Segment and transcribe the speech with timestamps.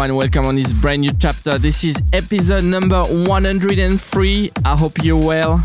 [0.00, 1.58] Everyone, welcome on this brand new chapter.
[1.58, 4.50] This is episode number 103.
[4.64, 5.62] I hope you're well.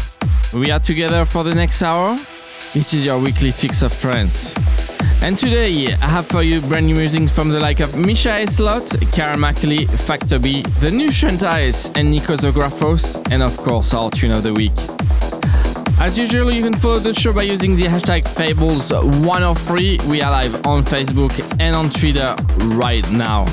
[0.53, 2.15] We are together for the next hour.
[2.73, 4.53] This is your weekly fix of trance.
[5.23, 9.09] And today I have for you brand new music from the like of Misja Helsloot,
[9.13, 14.11] Ciaran McAuley, Factor B, the new Sean Tyas, and Nikos Zografos, and of course our
[14.11, 14.77] tune of the week.
[15.97, 20.05] As usual, you can follow the show by using the hashtag Fables103.
[20.09, 22.35] We are live on Facebook and on Twitter
[22.75, 23.45] right now.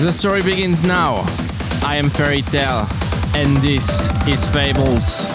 [0.00, 1.24] The story begins now.
[1.84, 2.86] I am Ferry Tayle,
[3.34, 3.84] and this
[4.28, 5.26] is Fables.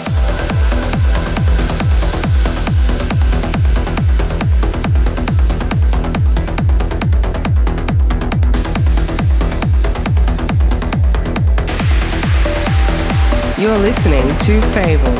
[13.58, 15.14] You're listening to Fables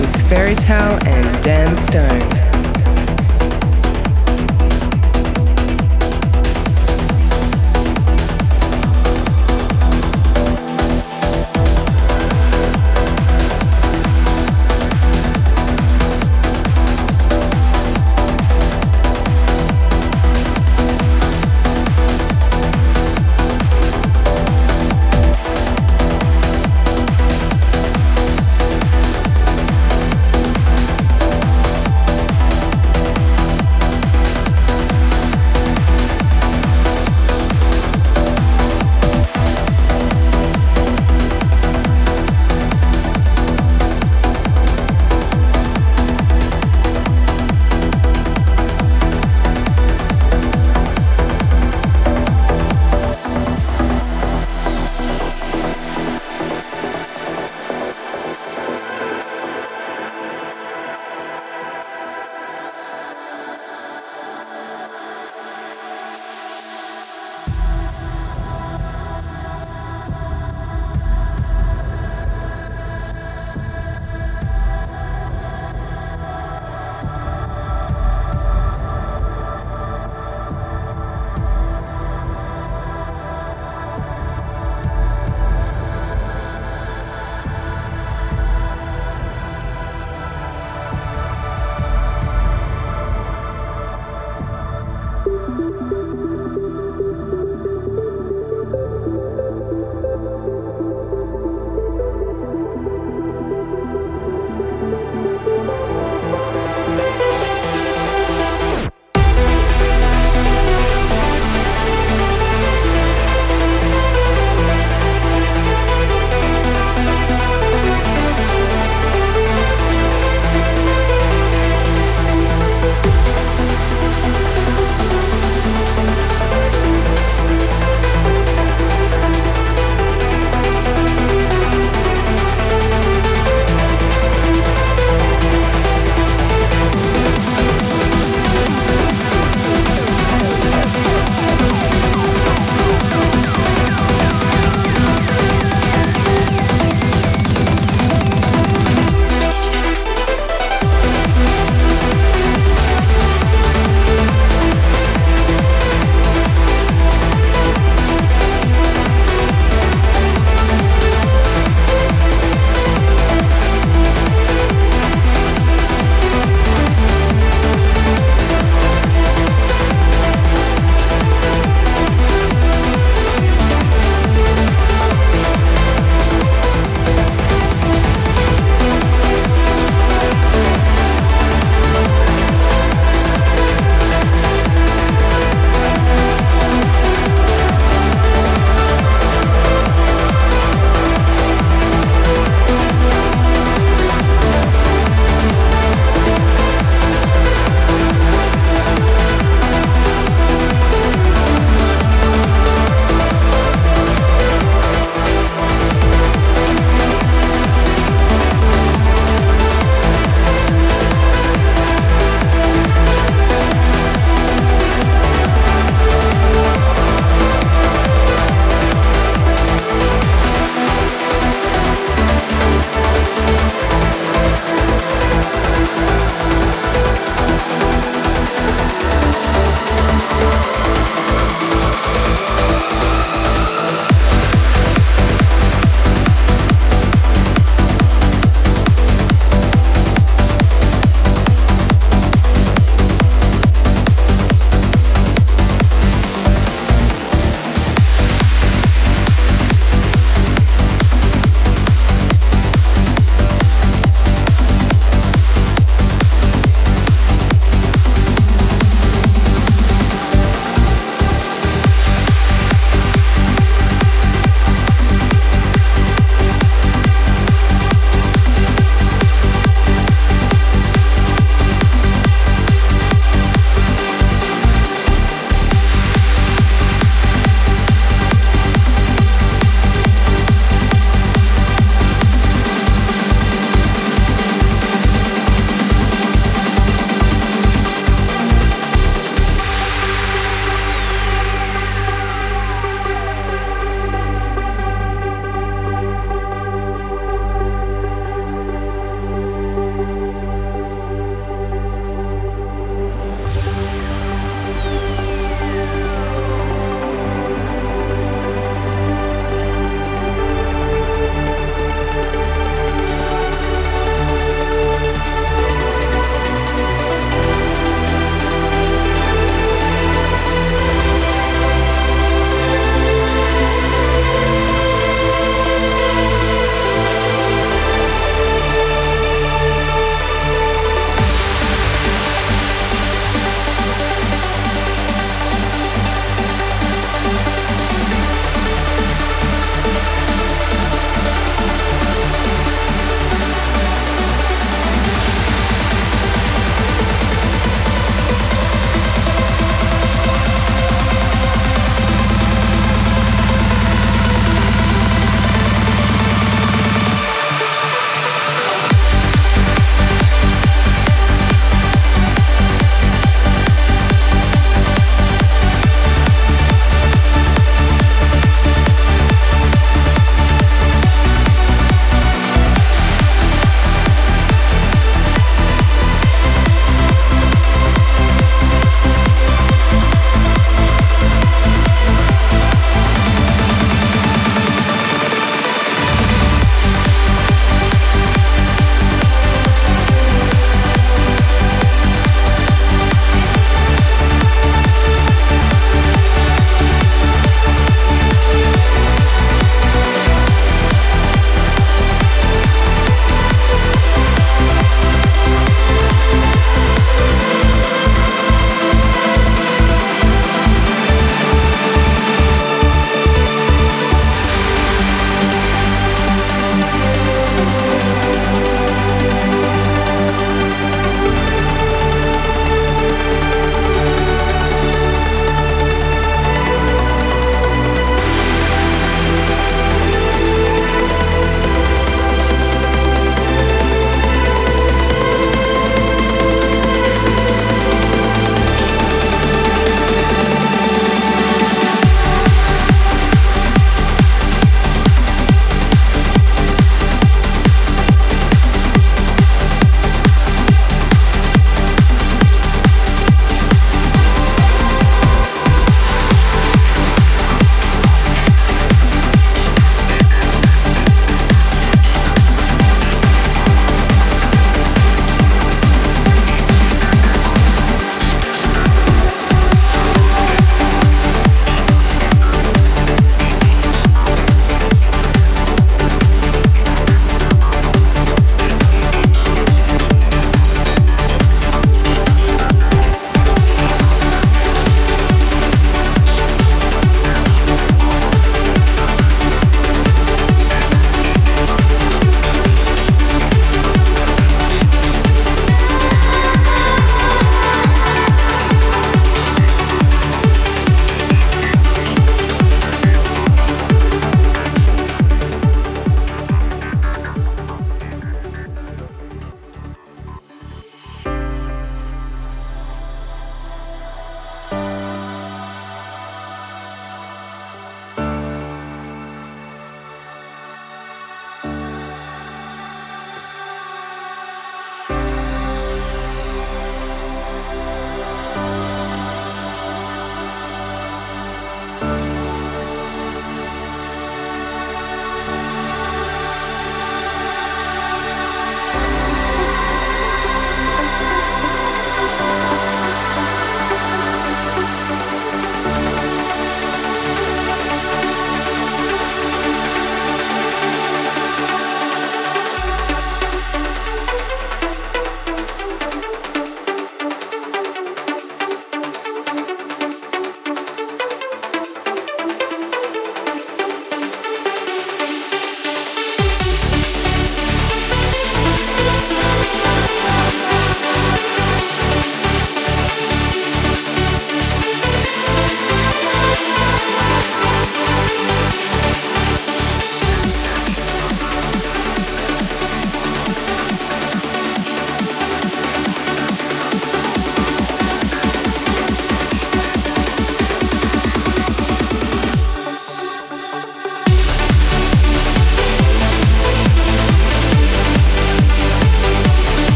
[0.00, 2.43] with Ferry Tayle and Dan Stone.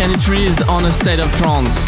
[0.00, 1.84] And it's on a state of trance.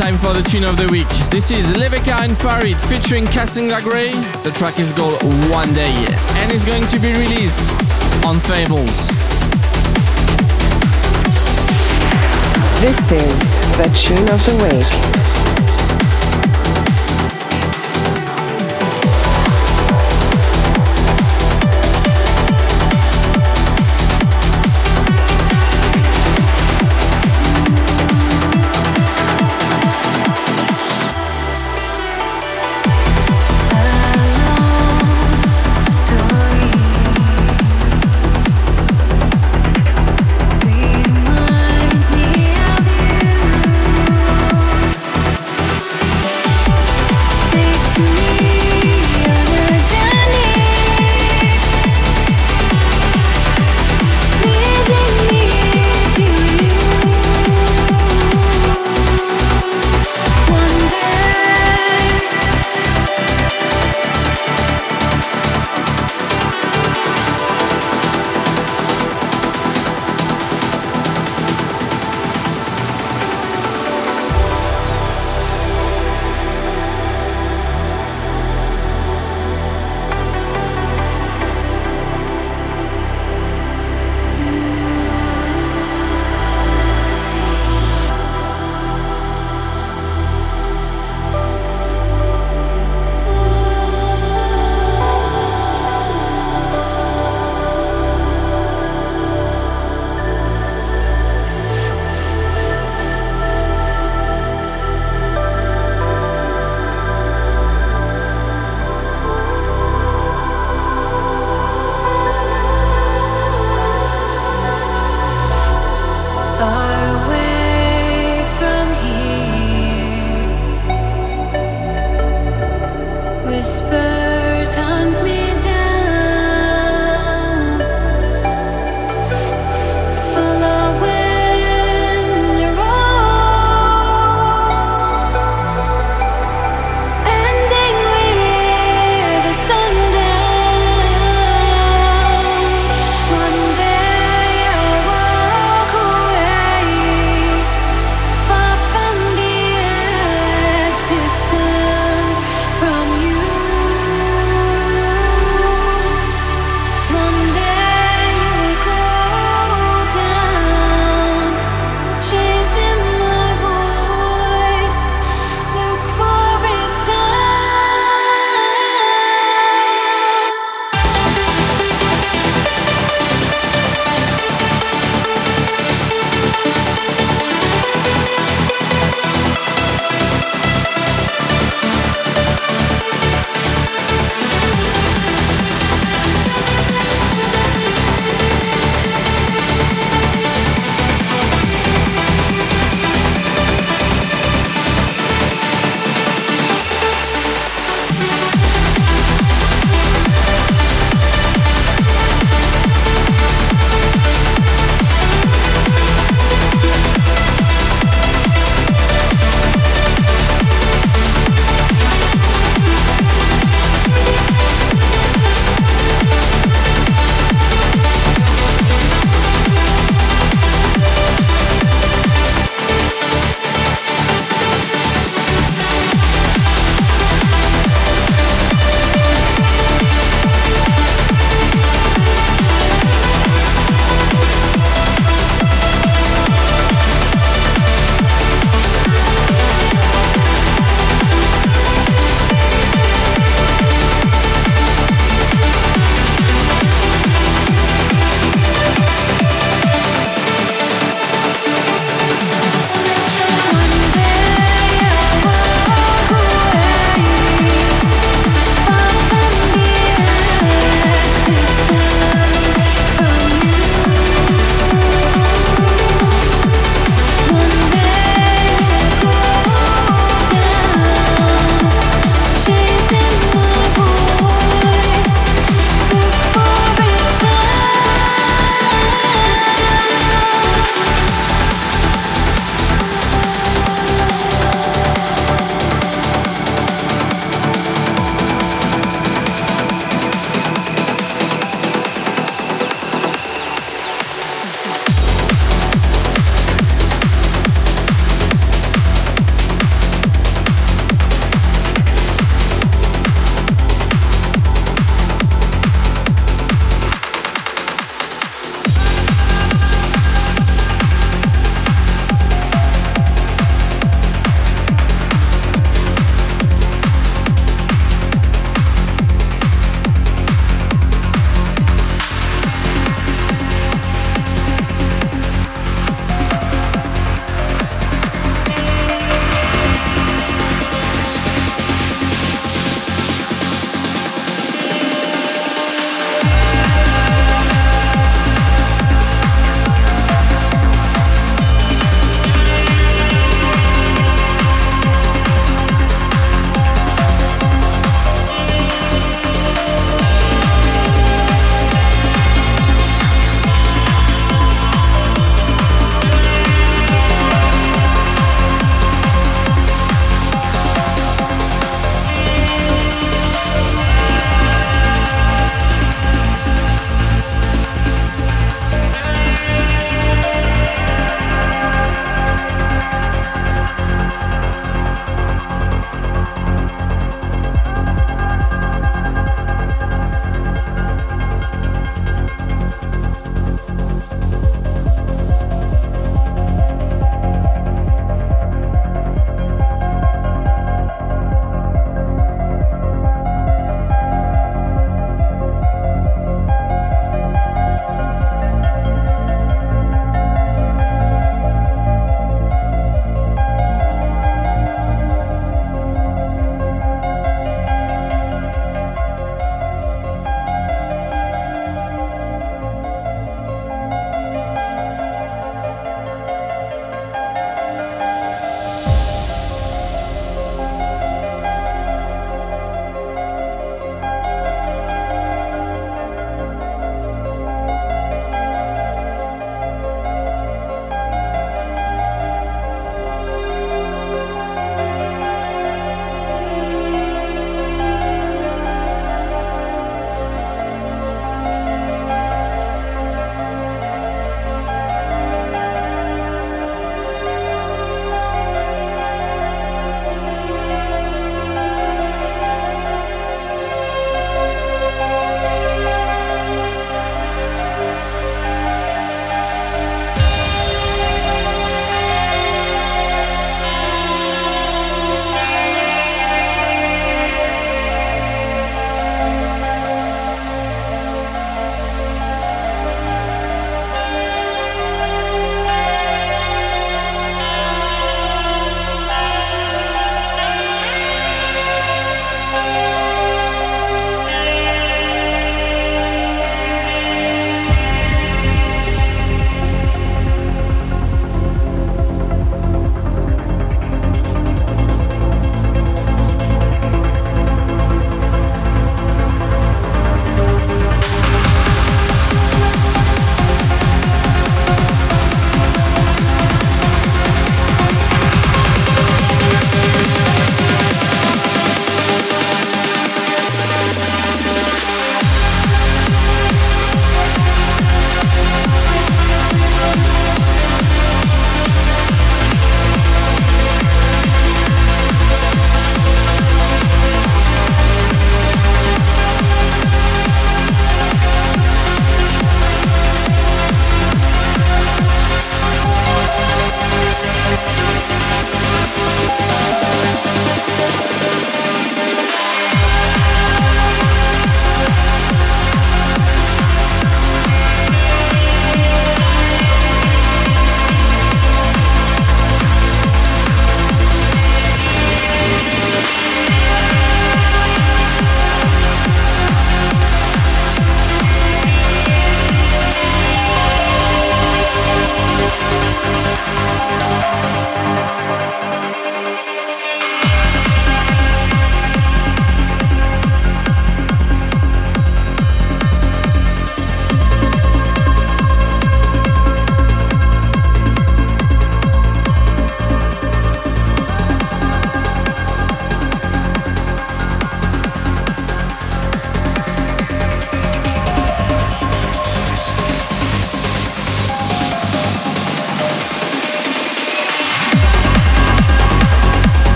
[0.00, 1.08] Time for the tune of the week.
[1.30, 4.10] This is Levekar and Farid featuring Cassandra Grey.
[4.42, 5.94] The track is called One Day
[6.38, 7.70] and is going to be released
[8.26, 9.06] on Fables.
[12.80, 15.23] This is the tune of the week.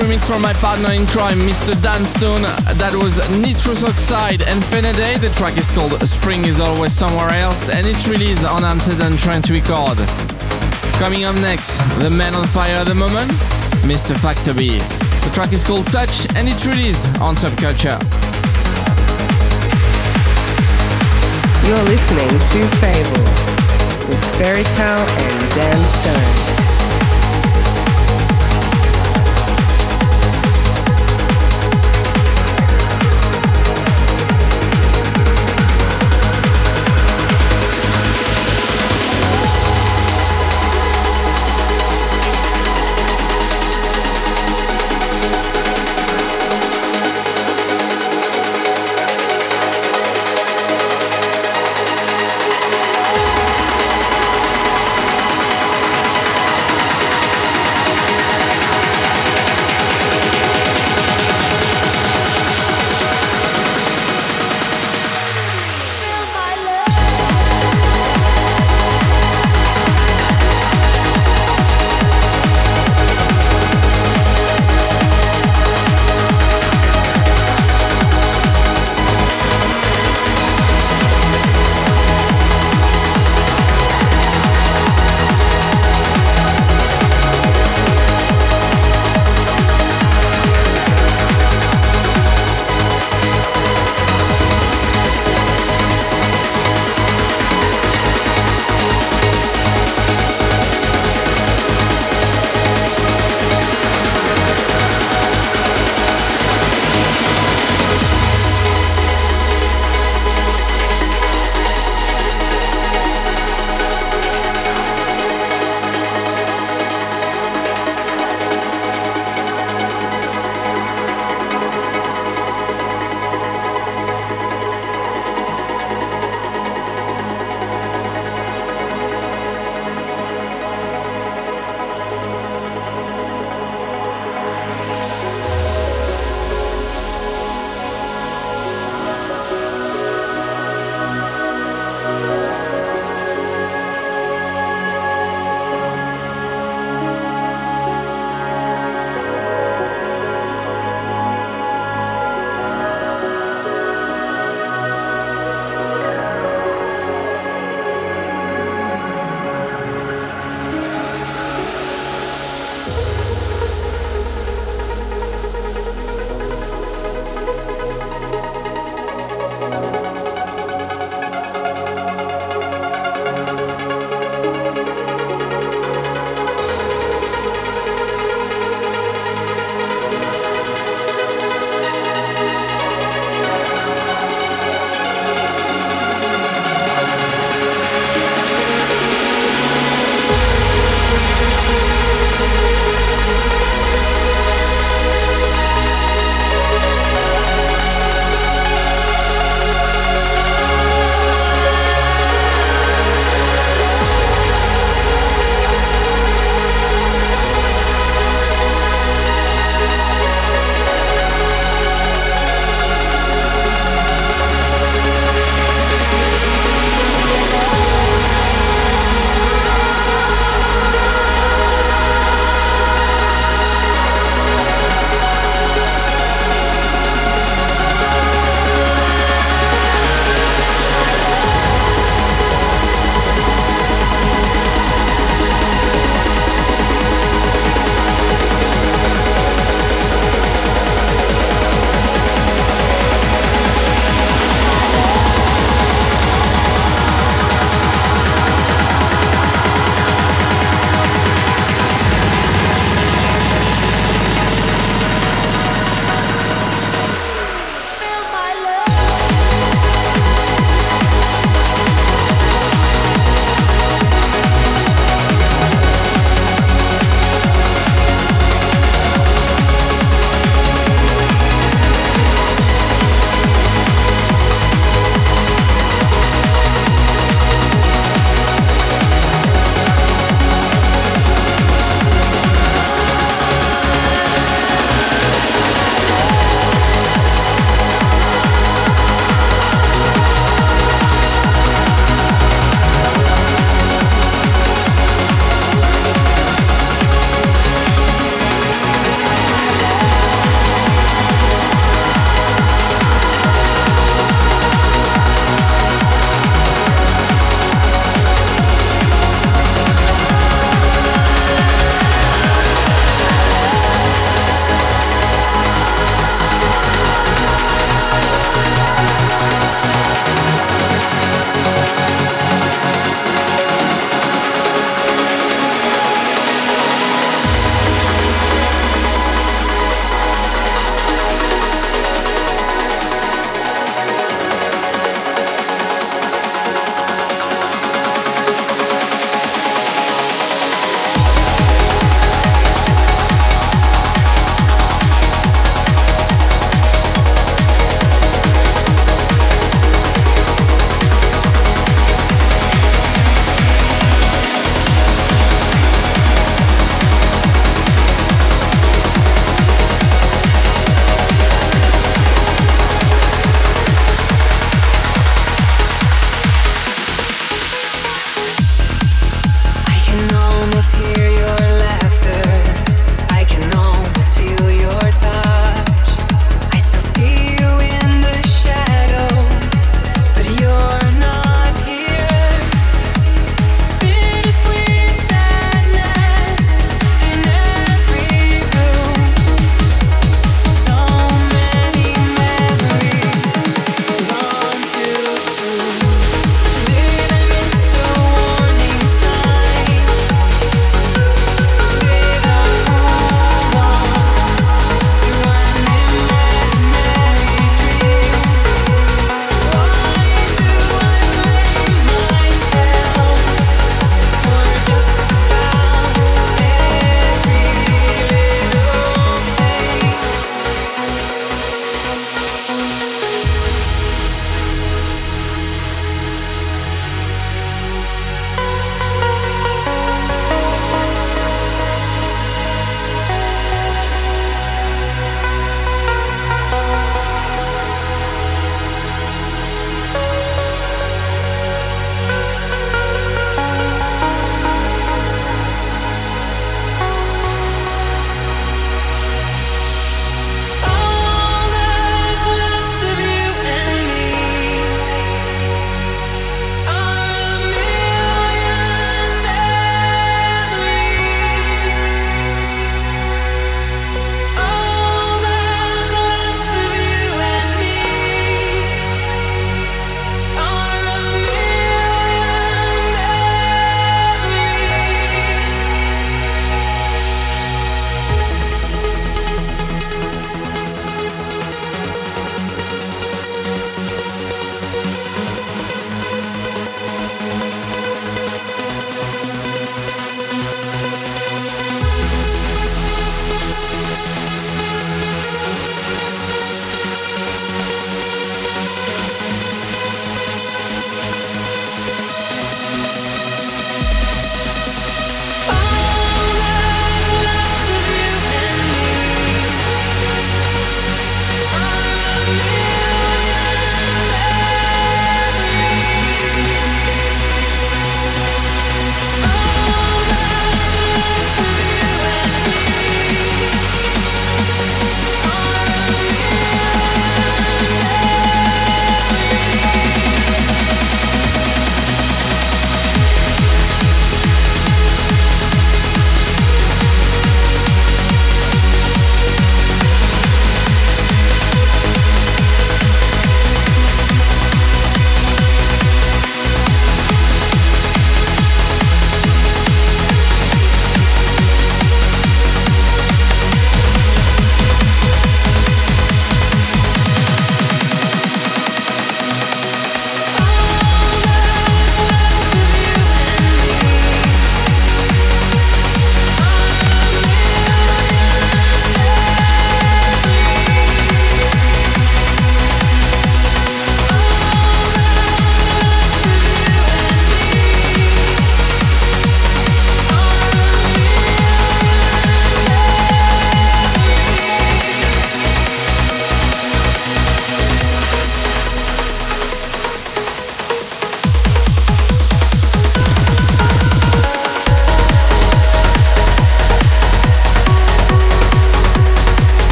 [0.00, 1.76] Remix from my partner in crime, Mr.
[1.82, 2.40] Dan Stone.
[2.80, 5.18] That was Nitrous Oxide and Fenna Day.
[5.20, 9.50] The track is called Spring is Always Somewhere Else and it's released on Amsterdam Trance
[9.52, 10.00] Record.
[10.96, 13.28] Coming up next, the man on fire at the moment,
[13.84, 14.16] Mr.
[14.16, 14.78] Factor B.
[14.78, 18.00] The track is called Touch and it's released on Subculture.
[21.68, 23.40] You're listening to Fables
[24.08, 26.79] with Ferry Tayle and Dan Stone.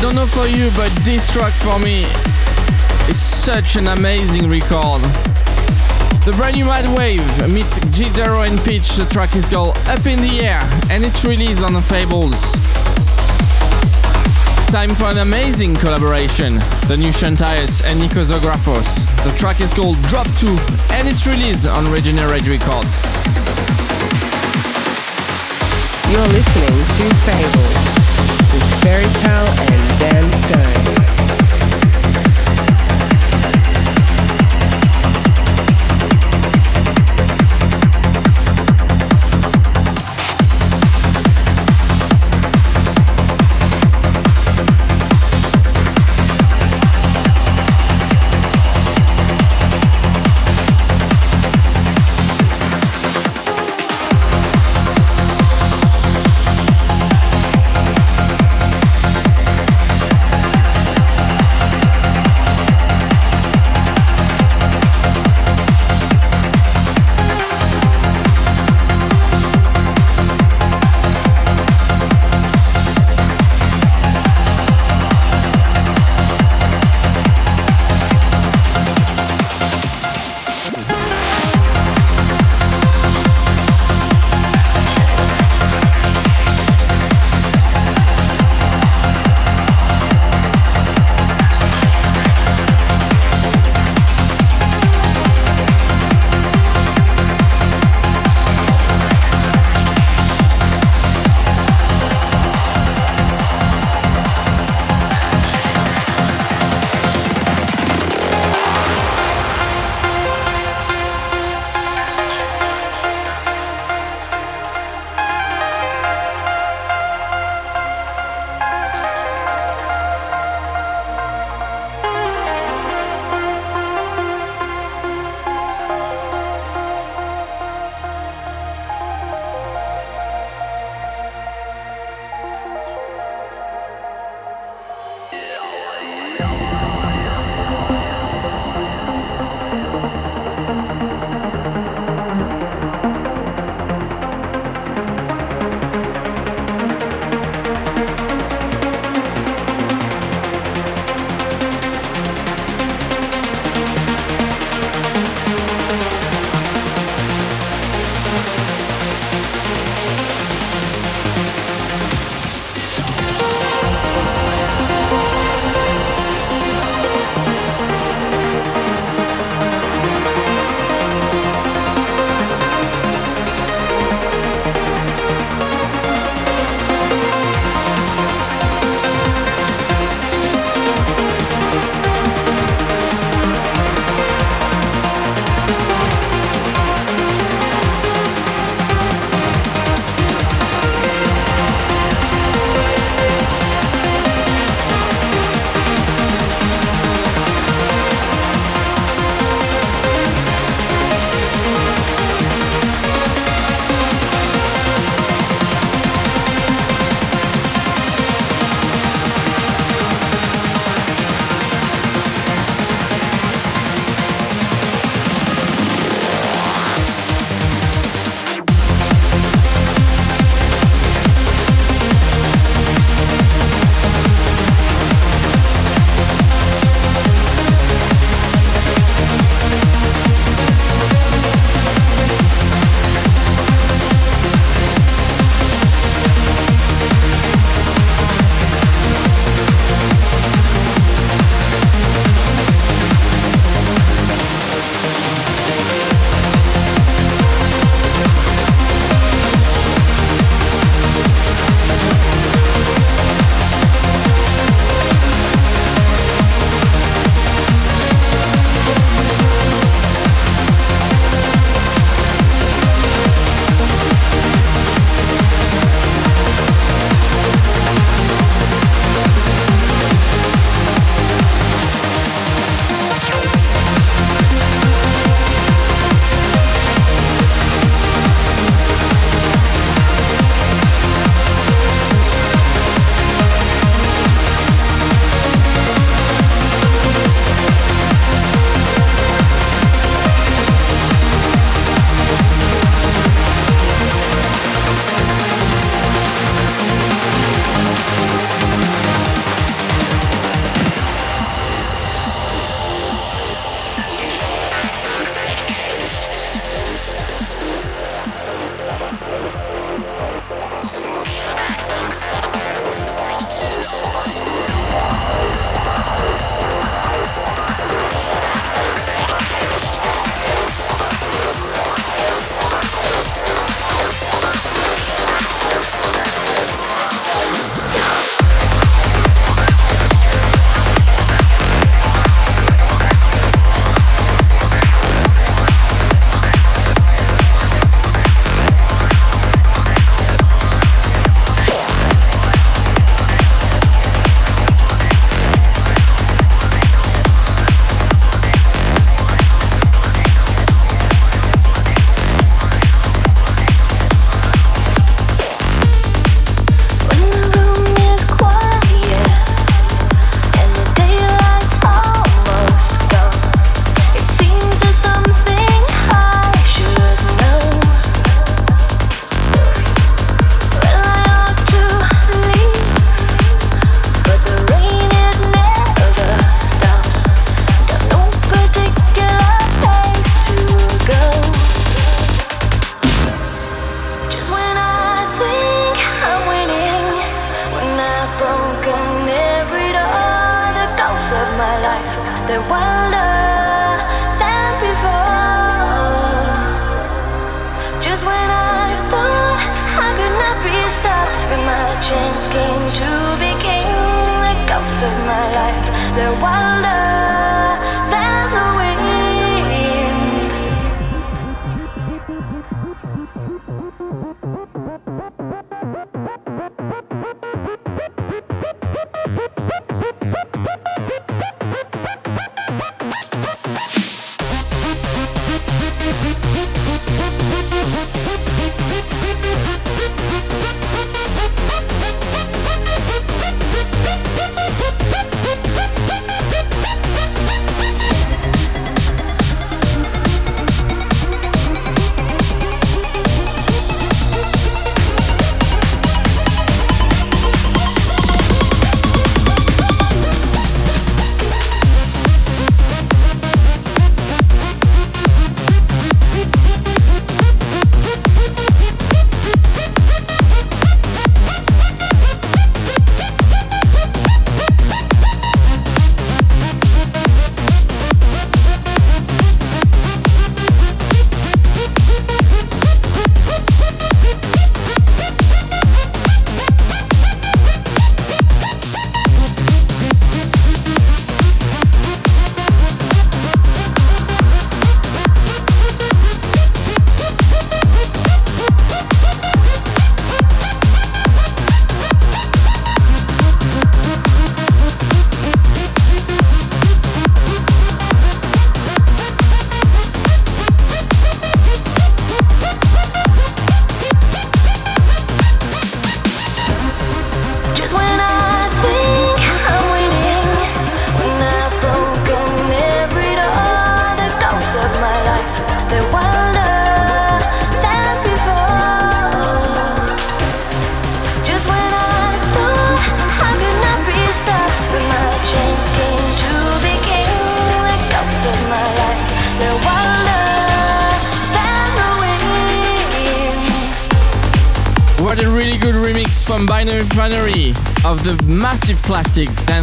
[0.00, 2.02] Know for you, but this track for me
[3.08, 5.00] is such an amazing record.
[6.24, 8.96] The brand new Madwave meets XiJaro and Pitch.
[8.96, 12.34] The track is called Up in the Air and it's released on the Fables.
[14.72, 16.54] Time for an amazing collaboration.
[16.88, 19.06] The new Sean Tyas and Nikos Zografos.
[19.22, 20.48] The track is called Drop 2
[20.96, 22.90] and it's released on Regenerate Records.
[26.10, 27.89] You're listening to Fables
[28.82, 30.99] Ferry Tayle and Dan Stone.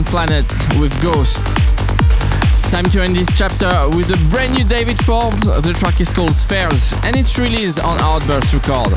[0.04, 1.46] Planets with Ghost.
[2.72, 5.46] Time to end this chapter with a brand new David Forbes.
[5.46, 8.94] The track is called Spheres and it's released on Outburst Record.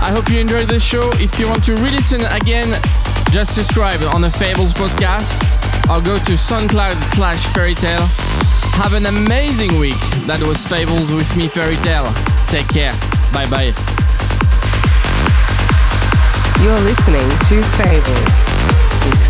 [0.00, 1.10] I hope you enjoyed the show.
[1.14, 2.66] If you want to re-listen again,
[3.30, 5.42] just subscribe on the Fables podcast
[5.92, 8.08] or go to SoundCloud slash Ferrytale.
[8.80, 10.00] Have an amazing week.
[10.26, 12.08] That was Fables with me, Ferry Tayle.
[12.48, 12.92] Take care.
[13.32, 13.74] Bye bye.
[16.64, 18.49] You're listening to Fables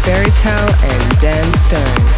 [0.01, 2.09] with Ferry Tayle and Dan Stone.